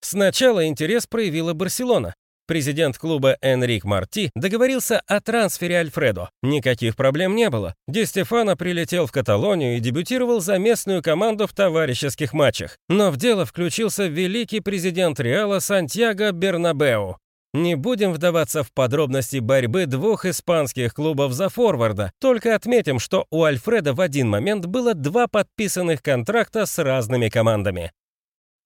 Сначала 0.00 0.68
интерес 0.68 1.08
проявила 1.08 1.52
Барселона. 1.52 2.14
Президент 2.46 2.96
клуба 2.96 3.36
Энрик 3.42 3.82
Марти 3.82 4.30
договорился 4.36 5.00
о 5.08 5.20
трансфере 5.20 5.78
Альфредо. 5.80 6.30
Никаких 6.44 6.94
проблем 6.94 7.34
не 7.34 7.50
было. 7.50 7.74
Ди 7.88 8.04
Стефано 8.04 8.56
прилетел 8.56 9.08
в 9.08 9.10
Каталонию 9.10 9.76
и 9.76 9.80
дебютировал 9.80 10.40
за 10.40 10.58
местную 10.58 11.02
команду 11.02 11.48
в 11.48 11.52
товарищеских 11.52 12.32
матчах. 12.32 12.78
Но 12.88 13.10
в 13.10 13.16
дело 13.16 13.44
включился 13.44 14.06
великий 14.06 14.60
президент 14.60 15.18
Реала 15.18 15.58
Сантьяго 15.58 16.30
Бернабеу. 16.30 17.18
Не 17.56 17.74
будем 17.74 18.12
вдаваться 18.12 18.62
в 18.62 18.70
подробности 18.70 19.38
борьбы 19.38 19.86
двух 19.86 20.26
испанских 20.26 20.92
клубов 20.92 21.32
за 21.32 21.48
форварда, 21.48 22.12
только 22.20 22.54
отметим, 22.54 22.98
что 22.98 23.26
у 23.30 23.44
Альфреда 23.44 23.94
в 23.94 24.02
один 24.02 24.28
момент 24.28 24.66
было 24.66 24.92
два 24.92 25.26
подписанных 25.26 26.02
контракта 26.02 26.66
с 26.66 26.76
разными 26.76 27.30
командами. 27.30 27.92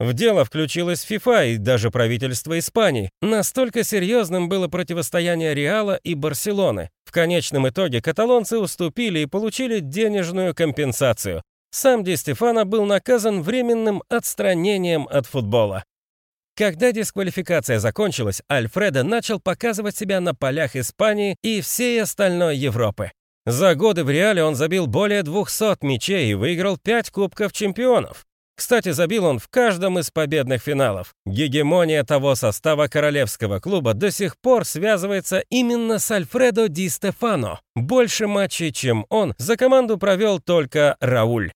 В 0.00 0.12
дело 0.12 0.44
включилась 0.44 1.02
ФИФА 1.02 1.44
и 1.44 1.56
даже 1.56 1.92
правительство 1.92 2.58
Испании. 2.58 3.10
Настолько 3.22 3.84
серьезным 3.84 4.48
было 4.48 4.66
противостояние 4.66 5.54
Реала 5.54 5.94
и 6.02 6.16
Барселоны. 6.16 6.90
В 7.04 7.12
конечном 7.12 7.68
итоге 7.68 8.02
каталонцы 8.02 8.58
уступили 8.58 9.20
и 9.20 9.26
получили 9.26 9.78
денежную 9.78 10.52
компенсацию. 10.52 11.42
Сам 11.70 12.02
Ди 12.02 12.16
Стефано 12.16 12.64
был 12.64 12.86
наказан 12.86 13.42
временным 13.42 14.02
отстранением 14.08 15.06
от 15.08 15.26
футбола. 15.26 15.84
Когда 16.60 16.92
дисквалификация 16.92 17.78
закончилась, 17.78 18.42
Альфредо 18.52 19.02
начал 19.02 19.40
показывать 19.40 19.96
себя 19.96 20.20
на 20.20 20.34
полях 20.34 20.76
Испании 20.76 21.38
и 21.42 21.62
всей 21.62 22.02
остальной 22.02 22.58
Европы. 22.58 23.12
За 23.46 23.74
годы 23.74 24.04
в 24.04 24.10
Реале 24.10 24.44
он 24.44 24.54
забил 24.54 24.86
более 24.86 25.22
200 25.22 25.82
мячей 25.86 26.32
и 26.32 26.34
выиграл 26.34 26.76
5 26.76 27.08
кубков 27.12 27.54
чемпионов. 27.54 28.26
Кстати, 28.58 28.90
забил 28.90 29.24
он 29.24 29.38
в 29.38 29.48
каждом 29.48 29.98
из 29.98 30.10
победных 30.10 30.60
финалов. 30.60 31.14
Гегемония 31.24 32.04
того 32.04 32.34
состава 32.34 32.88
королевского 32.88 33.58
клуба 33.58 33.94
до 33.94 34.10
сих 34.10 34.36
пор 34.36 34.66
связывается 34.66 35.42
именно 35.48 35.98
с 35.98 36.10
Альфредо 36.10 36.68
Ди 36.68 36.90
Стефано. 36.90 37.60
Больше 37.74 38.26
матчей, 38.26 38.70
чем 38.70 39.06
он, 39.08 39.34
за 39.38 39.56
команду 39.56 39.96
провел 39.96 40.40
только 40.40 40.98
Рауль. 41.00 41.52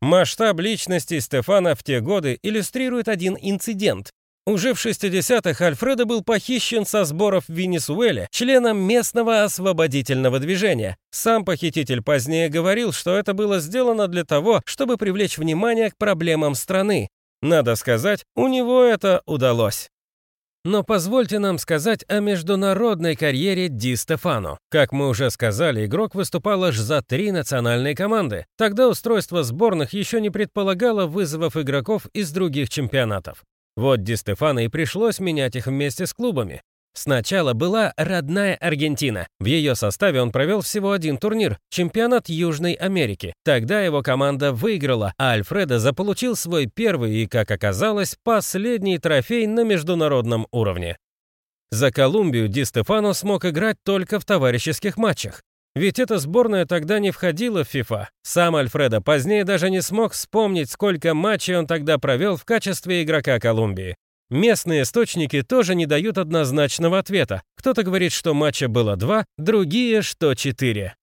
Масштаб 0.00 0.58
личности 0.58 1.20
Стефана 1.20 1.76
в 1.76 1.84
те 1.84 2.00
годы 2.00 2.36
иллюстрирует 2.42 3.06
один 3.06 3.38
инцидент. 3.40 4.10
Уже 4.46 4.74
в 4.74 4.84
60-х 4.84 5.64
Альфредо 5.64 6.04
был 6.04 6.22
похищен 6.22 6.84
со 6.84 7.04
сборов 7.06 7.44
в 7.48 7.52
Венесуэле 7.52 8.28
членом 8.30 8.78
местного 8.78 9.44
освободительного 9.44 10.38
движения. 10.38 10.98
Сам 11.10 11.46
похититель 11.46 12.02
позднее 12.02 12.50
говорил, 12.50 12.92
что 12.92 13.16
это 13.16 13.32
было 13.32 13.58
сделано 13.58 14.06
для 14.06 14.24
того, 14.24 14.60
чтобы 14.66 14.98
привлечь 14.98 15.38
внимание 15.38 15.90
к 15.90 15.96
проблемам 15.96 16.54
страны. 16.54 17.08
Надо 17.40 17.74
сказать, 17.74 18.24
у 18.36 18.48
него 18.48 18.82
это 18.82 19.22
удалось. 19.24 19.88
Но 20.66 20.82
позвольте 20.82 21.38
нам 21.38 21.58
сказать 21.58 22.04
о 22.08 22.20
международной 22.20 23.16
карьере 23.16 23.68
Ди 23.68 23.96
Стефано. 23.96 24.58
Как 24.70 24.92
мы 24.92 25.08
уже 25.08 25.30
сказали, 25.30 25.86
игрок 25.86 26.14
выступал 26.14 26.64
аж 26.64 26.76
за 26.76 27.02
три 27.02 27.32
национальные 27.32 27.94
команды. 27.94 28.46
Тогда 28.56 28.88
устройство 28.88 29.42
сборных 29.42 29.94
еще 29.94 30.20
не 30.20 30.28
предполагало 30.30 31.06
вызовов 31.06 31.56
игроков 31.56 32.06
из 32.14 32.30
других 32.30 32.70
чемпионатов. 32.70 33.44
Вот 33.76 34.02
Ди 34.02 34.16
Стефано 34.16 34.64
и 34.64 34.68
пришлось 34.68 35.18
менять 35.18 35.56
их 35.56 35.66
вместе 35.66 36.06
с 36.06 36.14
клубами. 36.14 36.62
Сначала 36.96 37.54
была 37.54 37.92
родная 37.96 38.54
Аргентина. 38.54 39.26
В 39.40 39.46
ее 39.46 39.74
составе 39.74 40.22
он 40.22 40.30
провел 40.30 40.60
всего 40.60 40.92
один 40.92 41.18
турнир– 41.18 41.58
чемпионат 41.70 42.28
Южной 42.28 42.74
Америки. 42.74 43.34
Тогда 43.44 43.82
его 43.82 44.02
команда 44.02 44.52
выиграла, 44.52 45.12
а 45.18 45.32
Альфредо 45.32 45.80
заполучил 45.80 46.36
свой 46.36 46.70
первый 46.72 47.16
и, 47.16 47.26
как 47.26 47.50
оказалось, 47.50 48.16
последний 48.22 48.98
трофей 48.98 49.48
на 49.48 49.64
международном 49.64 50.46
уровне. 50.52 50.96
За 51.72 51.90
Колумбию 51.90 52.46
Ди 52.46 52.64
Стефано 52.64 53.12
смог 53.12 53.44
играть 53.44 53.78
только 53.84 54.20
в 54.20 54.24
товарищеских 54.24 54.96
матчах. 54.96 55.42
Ведь 55.74 55.98
эта 55.98 56.18
сборная 56.18 56.66
тогда 56.66 57.00
не 57.00 57.10
входила 57.10 57.64
в 57.64 57.74
FIFA. 57.74 58.06
Сам 58.22 58.54
Альфредо 58.54 59.00
позднее 59.00 59.44
даже 59.44 59.70
не 59.70 59.82
смог 59.82 60.12
вспомнить, 60.12 60.70
сколько 60.70 61.14
матчей 61.14 61.56
он 61.56 61.66
тогда 61.66 61.98
провел 61.98 62.36
в 62.36 62.44
качестве 62.44 63.02
игрока 63.02 63.40
Колумбии. 63.40 63.96
Местные 64.30 64.82
источники 64.82 65.42
тоже 65.42 65.74
не 65.74 65.86
дают 65.86 66.16
однозначного 66.16 66.98
ответа. 66.98 67.42
Кто-то 67.56 67.82
говорит, 67.82 68.12
что 68.12 68.34
матча 68.34 68.68
было 68.68 68.96
два, 68.96 69.24
другие, 69.36 70.02
что 70.02 70.34
четыре. 70.34 70.94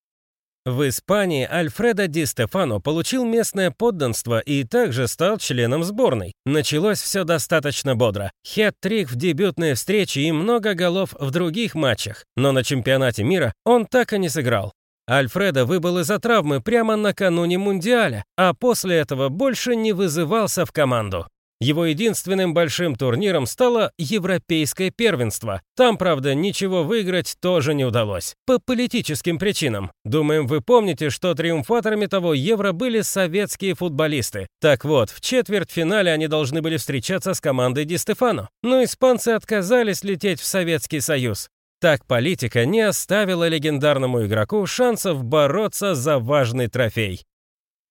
В 0.63 0.87
Испании 0.87 1.47
Альфредо 1.51 2.07
Ди 2.07 2.23
Стефано 2.23 2.79
получил 2.79 3.25
местное 3.25 3.71
подданство 3.71 4.37
и 4.37 4.63
также 4.63 5.07
стал 5.07 5.39
членом 5.39 5.83
сборной. 5.83 6.33
Началось 6.45 7.01
все 7.01 7.23
достаточно 7.23 7.95
бодро. 7.95 8.31
Хет-трик 8.45 9.09
в 9.09 9.15
дебютной 9.15 9.73
встрече 9.73 10.21
и 10.21 10.31
много 10.31 10.75
голов 10.75 11.15
в 11.19 11.31
других 11.31 11.73
матчах. 11.73 12.25
Но 12.35 12.51
на 12.51 12.63
чемпионате 12.63 13.23
мира 13.23 13.55
он 13.65 13.87
так 13.87 14.13
и 14.13 14.19
не 14.19 14.29
сыграл. 14.29 14.71
Альфредо 15.09 15.65
выбыл 15.65 15.97
из-за 15.97 16.19
травмы 16.19 16.61
прямо 16.61 16.95
накануне 16.95 17.57
Мундиаля, 17.57 18.23
а 18.37 18.53
после 18.53 18.97
этого 18.97 19.29
больше 19.29 19.75
не 19.75 19.93
вызывался 19.93 20.67
в 20.67 20.71
команду. 20.71 21.25
Его 21.61 21.85
единственным 21.85 22.55
большим 22.55 22.95
турниром 22.95 23.45
стало 23.45 23.91
Европейское 23.99 24.89
первенство. 24.89 25.61
Там, 25.77 25.95
правда, 25.99 26.33
ничего 26.33 26.83
выиграть 26.83 27.35
тоже 27.39 27.75
не 27.75 27.85
удалось. 27.85 28.33
По 28.47 28.57
политическим 28.57 29.37
причинам. 29.37 29.91
Думаем, 30.03 30.47
вы 30.47 30.61
помните, 30.61 31.11
что 31.11 31.35
триумфаторами 31.35 32.07
того 32.07 32.33
Евро 32.33 32.71
были 32.71 33.01
советские 33.01 33.75
футболисты. 33.75 34.47
Так 34.59 34.83
вот, 34.85 35.11
в 35.11 35.21
четвертьфинале 35.21 36.11
они 36.11 36.27
должны 36.27 36.63
были 36.63 36.77
встречаться 36.77 37.35
с 37.35 37.39
командой 37.39 37.85
Ди 37.85 37.99
Стефано. 37.99 38.49
Но 38.63 38.83
испанцы 38.83 39.29
отказались 39.29 40.03
лететь 40.03 40.39
в 40.39 40.45
Советский 40.45 40.99
Союз. 40.99 41.47
Так 41.79 42.07
политика 42.07 42.65
не 42.65 42.81
оставила 42.81 43.47
легендарному 43.47 44.25
игроку 44.25 44.65
шансов 44.65 45.23
бороться 45.23 45.93
за 45.93 46.17
важный 46.17 46.69
трофей. 46.69 47.23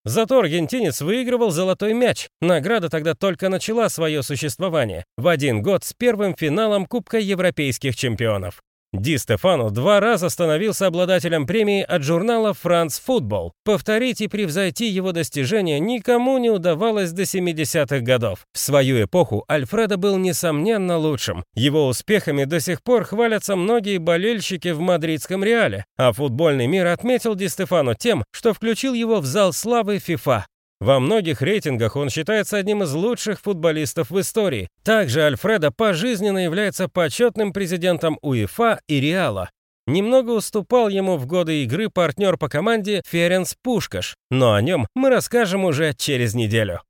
Зато 0.04 0.38
аргентинец 0.38 1.02
выигрывал 1.02 1.50
золотой 1.50 1.92
мяч. 1.92 2.28
Награда 2.40 2.88
тогда 2.88 3.14
только 3.14 3.48
начала 3.48 3.88
свое 3.88 4.22
существование. 4.22 5.04
В 5.18 5.28
один 5.28 5.60
год 5.62 5.84
с 5.84 5.92
первым 5.92 6.34
финалом 6.34 6.86
Кубка 6.86 7.18
европейских 7.18 7.94
чемпионов. 7.96 8.62
Ди 8.92 9.18
Стефано 9.18 9.70
два 9.70 10.00
раза 10.00 10.28
становился 10.28 10.88
обладателем 10.88 11.46
премии 11.46 11.80
от 11.82 12.02
журнала 12.02 12.52
«France 12.60 13.00
Football». 13.06 13.50
Повторить 13.64 14.20
и 14.20 14.26
превзойти 14.26 14.88
его 14.88 15.12
достижения 15.12 15.78
никому 15.78 16.38
не 16.38 16.50
удавалось 16.50 17.12
до 17.12 17.22
70-х 17.22 18.00
годов. 18.00 18.40
В 18.52 18.58
свою 18.58 19.04
эпоху 19.04 19.44
Альфредо 19.48 19.96
был, 19.96 20.18
несомненно, 20.18 20.98
лучшим. 20.98 21.44
Его 21.54 21.86
успехами 21.86 22.42
до 22.42 22.58
сих 22.58 22.82
пор 22.82 23.04
хвалятся 23.04 23.54
многие 23.54 23.98
болельщики 23.98 24.68
в 24.68 24.80
мадридском 24.80 25.44
Реале, 25.44 25.84
а 25.96 26.12
футбольный 26.12 26.66
мир 26.66 26.88
отметил 26.88 27.36
Ди 27.36 27.48
Стефано 27.48 27.94
тем, 27.94 28.24
что 28.32 28.52
включил 28.52 28.94
его 28.94 29.20
в 29.20 29.24
зал 29.24 29.52
славы 29.52 29.98
FIFA. 29.98 30.42
Во 30.80 30.98
многих 30.98 31.42
рейтингах 31.42 31.94
он 31.96 32.08
считается 32.08 32.56
одним 32.56 32.82
из 32.82 32.92
лучших 32.94 33.40
футболистов 33.40 34.10
в 34.10 34.18
истории. 34.18 34.68
Также 34.82 35.22
Альфредо 35.22 35.70
пожизненно 35.70 36.38
является 36.38 36.88
почетным 36.88 37.52
президентом 37.52 38.18
УЕФА 38.22 38.80
и 38.88 38.98
Реала. 38.98 39.50
Немного 39.86 40.30
уступал 40.30 40.88
ему 40.88 41.16
в 41.16 41.26
годы 41.26 41.64
игры 41.64 41.90
партнер 41.90 42.38
по 42.38 42.48
команде 42.48 43.02
Ференс 43.06 43.56
Пушкаш, 43.62 44.14
но 44.30 44.54
о 44.54 44.62
нем 44.62 44.86
мы 44.94 45.10
расскажем 45.10 45.64
уже 45.64 45.92
через 45.94 46.34
неделю. 46.34 46.80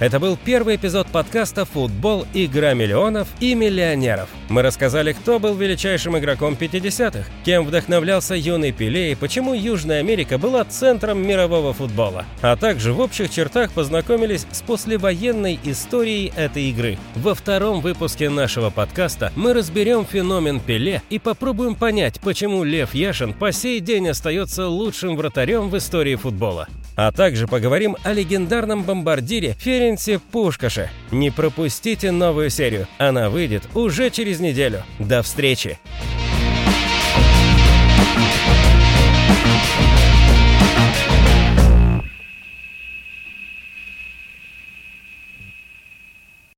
Это 0.00 0.20
был 0.20 0.38
первый 0.42 0.76
эпизод 0.76 1.08
подкаста 1.08 1.64
«Футбол. 1.64 2.24
Игра 2.32 2.72
миллионов 2.72 3.26
и 3.40 3.56
миллионеров». 3.56 4.28
Мы 4.48 4.62
рассказали, 4.62 5.12
кто 5.12 5.40
был 5.40 5.56
величайшим 5.56 6.16
игроком 6.16 6.54
50-х, 6.54 7.28
кем 7.44 7.64
вдохновлялся 7.64 8.36
юный 8.36 8.70
Пеле 8.70 9.10
и 9.10 9.14
почему 9.16 9.54
Южная 9.54 9.98
Америка 9.98 10.38
была 10.38 10.64
центром 10.64 11.26
мирового 11.26 11.72
футбола. 11.72 12.24
А 12.42 12.54
также 12.54 12.92
в 12.92 13.00
общих 13.00 13.28
чертах 13.28 13.72
познакомились 13.72 14.46
с 14.52 14.62
послевоенной 14.62 15.58
историей 15.64 16.32
этой 16.36 16.70
игры. 16.70 16.96
Во 17.16 17.34
втором 17.34 17.80
выпуске 17.80 18.30
нашего 18.30 18.70
подкаста 18.70 19.32
мы 19.34 19.52
разберем 19.52 20.06
феномен 20.06 20.60
Пеле 20.60 21.02
и 21.10 21.18
попробуем 21.18 21.74
понять, 21.74 22.20
почему 22.20 22.62
Лев 22.62 22.94
Яшин 22.94 23.32
по 23.32 23.50
сей 23.50 23.80
день 23.80 24.10
остается 24.10 24.68
лучшим 24.68 25.16
вратарем 25.16 25.70
в 25.70 25.76
истории 25.76 26.14
футбола. 26.14 26.68
А 26.98 27.12
также 27.12 27.46
поговорим 27.46 27.96
о 28.02 28.12
легендарном 28.12 28.82
бомбардире 28.82 29.54
Ференсе 29.88 30.18
Пушкаше. 30.18 30.90
Не 31.10 31.30
пропустите 31.30 32.10
новую 32.10 32.50
серию, 32.50 32.86
она 32.98 33.30
выйдет 33.30 33.62
уже 33.74 34.10
через 34.10 34.38
неделю. 34.38 34.82
До 34.98 35.22
встречи! 35.22 35.78